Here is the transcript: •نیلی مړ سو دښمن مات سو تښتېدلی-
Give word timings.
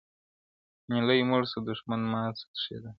•نیلی 0.89 1.19
مړ 1.29 1.41
سو 1.51 1.57
دښمن 1.67 2.01
مات 2.11 2.33
سو 2.39 2.45
تښتېدلی- 2.53 2.89